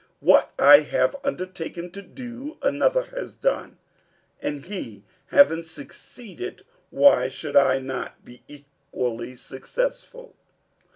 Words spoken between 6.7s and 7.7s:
why should